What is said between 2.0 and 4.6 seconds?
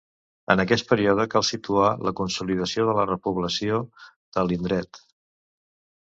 la consolidació de la repoblació de